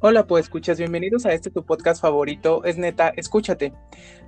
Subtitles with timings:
[0.00, 3.72] Hola, pues escuchas, bienvenidos a este tu podcast favorito, es neta, escúchate.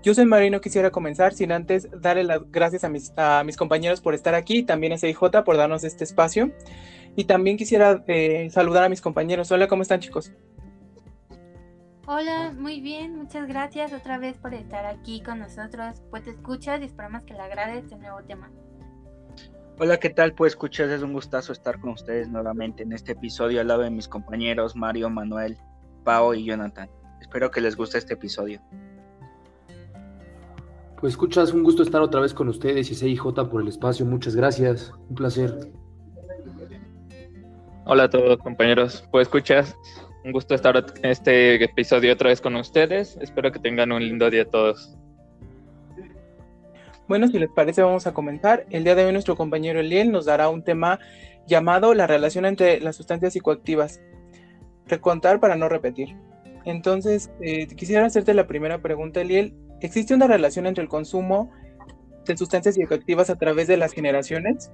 [0.03, 4.01] Yo soy Marino, quisiera comenzar sin antes darle las gracias a mis, a mis compañeros
[4.01, 6.53] por estar aquí, también a CIJ por darnos este espacio.
[7.17, 9.53] Y también quisiera eh, saludar a mis compañeros.
[9.53, 10.33] Hola, ¿cómo están chicos?
[12.07, 16.03] Hola, muy bien, muchas gracias otra vez por estar aquí con nosotros.
[16.09, 18.51] Pues te escuchas y esperamos que le agrade este nuevo tema.
[19.81, 20.35] Hola, ¿qué tal?
[20.35, 23.91] Pues escuchas, es un gustazo estar con ustedes nuevamente en este episodio al lado de
[23.91, 25.57] mis compañeros Mario, Manuel,
[26.03, 26.91] Pao y Jonathan.
[27.21, 28.61] Espero que les guste este episodio.
[31.01, 34.05] Pues escuchas, un gusto estar otra vez con ustedes y CIJ por el espacio.
[34.05, 35.71] Muchas gracias, un placer.
[37.87, 39.77] Hola a todos compañeros, pues escuchas,
[40.25, 43.17] un gusto estar en este episodio otra vez con ustedes.
[43.21, 44.99] Espero que tengan un lindo día todos.
[47.09, 48.67] Bueno, si les parece, vamos a comentar.
[48.69, 51.01] El día de hoy nuestro compañero Eliel nos dará un tema
[51.47, 54.03] llamado la relación entre las sustancias psicoactivas.
[54.87, 56.15] Recontar para no repetir.
[56.67, 59.55] Entonces, eh, quisiera hacerte la primera pregunta, Eliel.
[59.81, 61.51] ¿Existe una relación entre el consumo
[62.27, 64.71] de sustancias psicoactivas a través de las generaciones?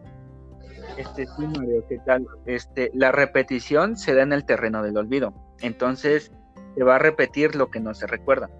[0.98, 2.26] Este sí, Mario, ¿qué tal?
[2.46, 5.34] Este, la repetición se da en el terreno del olvido.
[5.60, 6.32] Entonces,
[6.74, 8.50] se va a repetir lo que no se recuerda.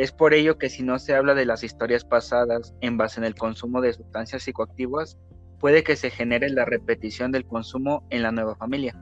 [0.00, 3.26] Es por ello que si no se habla de las historias pasadas en base en
[3.26, 5.18] el consumo de sustancias psicoactivas,
[5.58, 8.98] puede que se genere la repetición del consumo en la nueva familia.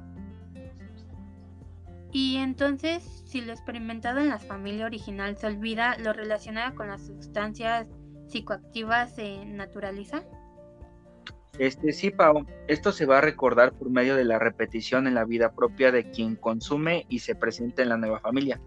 [2.10, 7.06] Y entonces, si lo experimentado en la familia original se olvida, lo relacionado con las
[7.06, 7.86] sustancias
[8.26, 10.24] psicoactivas se naturaliza?
[11.60, 15.24] Este sí, Pau, esto se va a recordar por medio de la repetición en la
[15.24, 18.60] vida propia de quien consume y se presenta en la nueva familia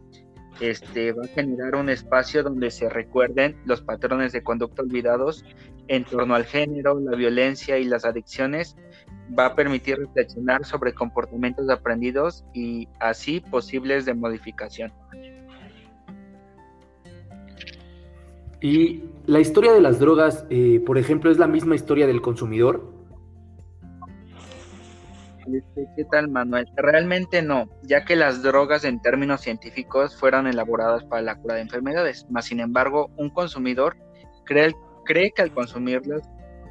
[0.62, 5.44] este, va a generar un espacio donde se recuerden los patrones de conducta olvidados
[5.88, 8.78] en torno al género, la violencia y las adicciones.
[9.38, 14.94] Va a permitir reflexionar sobre comportamientos aprendidos y así posibles de modificación.
[18.62, 23.01] Y la historia de las drogas, eh, por ejemplo, es la misma historia del consumidor.
[25.48, 26.68] Este, ¿Qué tal, Manuel?
[26.76, 31.62] Realmente no, ya que las drogas en términos científicos fueron elaboradas para la cura de
[31.62, 33.98] enfermedades, más sin embargo, un consumidor
[34.46, 34.74] cree,
[35.32, 36.22] que al consumirlas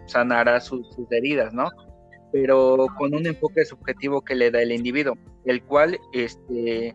[0.06, 1.70] sanará sus, heridas, ¿no?
[2.32, 6.94] Pero con un enfoque subjetivo que le da el individuo, el cual este,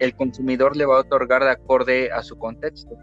[0.00, 2.96] el consumidor le va a otorgar de acorde a su contexto.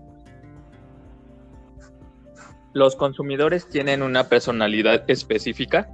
[2.74, 5.90] ¿Los consumidores tienen una personalidad específica?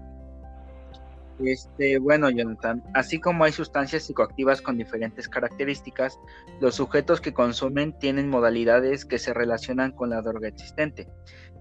[1.44, 6.18] Este, bueno, Jonathan, así como hay sustancias psicoactivas con diferentes características,
[6.62, 11.10] los sujetos que consumen tienen modalidades que se relacionan con la droga existente,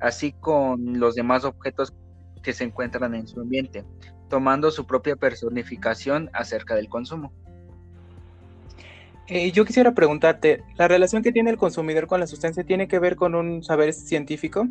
[0.00, 1.92] así con los demás objetos
[2.42, 3.84] que se encuentran en su ambiente,
[4.28, 7.32] tomando su propia personificación acerca del consumo.
[9.26, 12.98] Eh, yo quisiera preguntarte, ¿la relación que tiene el consumidor con la sustancia tiene que
[12.98, 14.68] ver con un saber científico?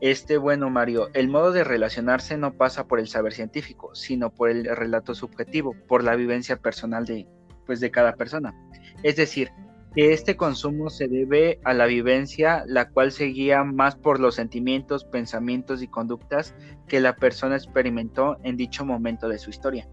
[0.00, 4.48] Este, bueno, Mario, el modo de relacionarse no pasa por el saber científico, sino por
[4.48, 7.26] el relato subjetivo, por la vivencia personal de,
[7.66, 8.54] pues, de cada persona.
[9.02, 9.50] Es decir,
[9.94, 14.36] que este consumo se debe a la vivencia, la cual se guía más por los
[14.36, 16.54] sentimientos, pensamientos y conductas
[16.86, 19.88] que la persona experimentó en dicho momento de su historia.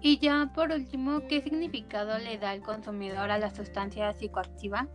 [0.00, 4.88] Y ya por último, ¿qué significado le da el consumidor a la sustancia psicoactiva?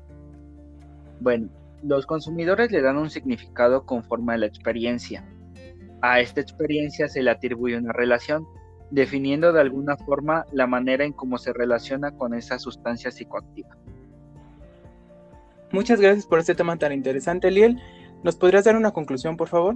[1.20, 1.50] Bueno,
[1.84, 5.24] los consumidores le dan un significado conforme a la experiencia.
[6.02, 8.46] A esta experiencia se le atribuye una relación,
[8.92, 13.78] definiendo de alguna forma la manera en cómo se relaciona con esa sustancia psicoactiva.
[15.72, 17.82] Muchas gracias por este tema tan interesante, Liel.
[18.24, 19.76] ¿Nos podrías dar una conclusión, por favor?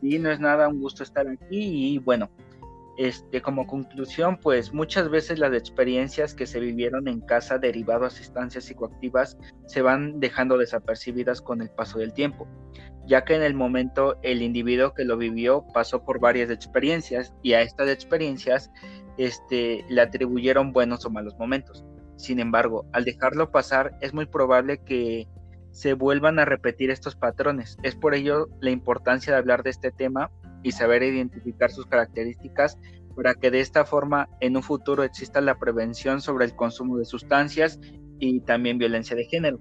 [0.00, 2.28] Sí, no es nada, un gusto estar aquí y bueno,
[2.96, 8.10] este, como conclusión, pues muchas veces las experiencias que se vivieron en casa derivado a
[8.10, 12.46] sustancias psicoactivas se van dejando desapercibidas con el paso del tiempo,
[13.06, 17.54] ya que en el momento el individuo que lo vivió pasó por varias experiencias y
[17.54, 18.70] a estas experiencias
[19.18, 21.84] este, le atribuyeron buenos o malos momentos.
[22.16, 25.26] Sin embargo, al dejarlo pasar es muy probable que
[25.72, 27.76] se vuelvan a repetir estos patrones.
[27.82, 30.30] Es por ello la importancia de hablar de este tema
[30.64, 32.76] y saber identificar sus características
[33.14, 37.04] para que de esta forma en un futuro exista la prevención sobre el consumo de
[37.04, 37.78] sustancias
[38.18, 39.60] y también violencia de género.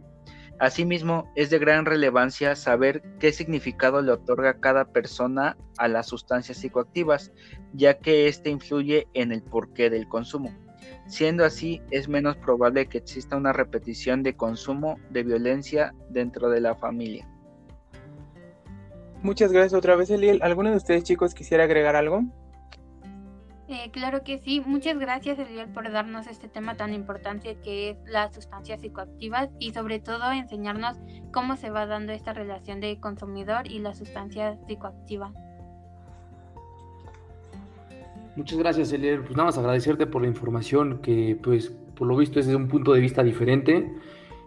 [0.60, 6.58] Asimismo, es de gran relevancia saber qué significado le otorga cada persona a las sustancias
[6.58, 7.32] psicoactivas,
[7.74, 10.56] ya que éste influye en el porqué del consumo.
[11.08, 16.62] Siendo así, es menos probable que exista una repetición de consumo de violencia dentro de
[16.62, 17.28] la familia.
[19.24, 20.42] Muchas gracias otra vez, Eliel.
[20.44, 22.24] ¿Alguno de ustedes chicos quisiera agregar algo?
[23.70, 24.62] Eh, claro que sí.
[24.66, 29.72] Muchas gracias, Eliel, por darnos este tema tan importante que es las sustancias psicoactivas y
[29.72, 30.98] sobre todo enseñarnos
[31.32, 35.32] cómo se va dando esta relación de consumidor y la sustancia psicoactiva.
[38.36, 39.22] Muchas gracias, Eliel.
[39.22, 42.68] Pues nada más agradecerte por la información que, pues, por lo visto es desde un
[42.68, 43.90] punto de vista diferente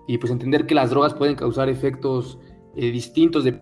[0.06, 2.38] y pues entender que las drogas pueden causar efectos
[2.76, 3.60] eh, distintos de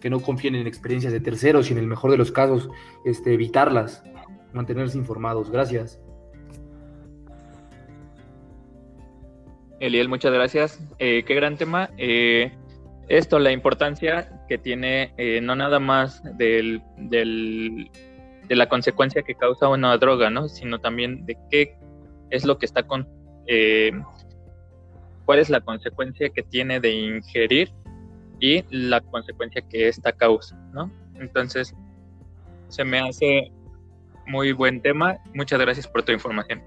[0.00, 2.68] que no confíen en experiencias de terceros y en el mejor de los casos
[3.04, 4.02] este, evitarlas
[4.52, 5.50] mantenerse informados.
[5.50, 6.00] Gracias.
[9.80, 10.80] Eliel, muchas gracias.
[10.98, 11.90] Eh, qué gran tema.
[11.98, 12.52] Eh,
[13.08, 19.68] esto, la importancia que tiene eh, no nada más del, de la consecuencia que causa
[19.68, 20.48] una droga, ¿no?
[20.48, 21.76] sino también de qué
[22.30, 23.08] es lo que está con...
[25.24, 27.70] cuál es la consecuencia que tiene de ingerir
[28.40, 30.90] y la consecuencia que esta causa, ¿no?
[31.16, 31.74] Entonces,
[32.68, 33.50] se me hace
[34.26, 35.18] muy buen tema.
[35.34, 36.62] Muchas gracias por tu información.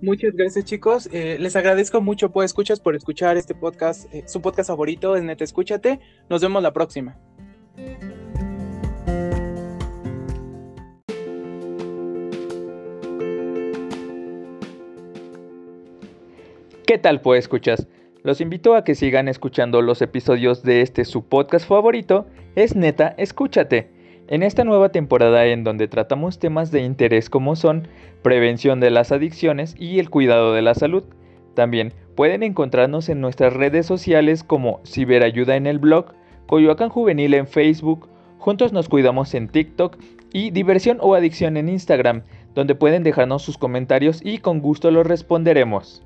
[0.00, 1.08] Muchas gracias chicos.
[1.12, 4.12] Eh, les agradezco mucho, pues escuchas, por escuchar este podcast.
[4.12, 6.00] Eh, su podcast favorito es Neta Escúchate.
[6.28, 7.16] Nos vemos la próxima.
[16.84, 17.86] ¿Qué tal, pues escuchas?
[18.24, 23.14] Los invito a que sigan escuchando los episodios de este su podcast favorito, es Neta
[23.18, 23.90] Escúchate
[24.28, 27.88] en esta nueva temporada en donde tratamos temas de interés como son
[28.22, 31.02] prevención de las adicciones y el cuidado de la salud.
[31.54, 36.14] También pueden encontrarnos en nuestras redes sociales como Ciberayuda en el blog,
[36.46, 38.08] Coyoacán Juvenil en Facebook,
[38.38, 39.96] Juntos nos cuidamos en TikTok
[40.32, 42.22] y Diversión o Adicción en Instagram,
[42.54, 46.02] donde pueden dejarnos sus comentarios y con gusto los responderemos.